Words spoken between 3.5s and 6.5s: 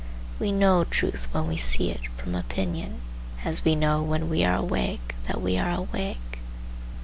we know when we are awake that we are awake.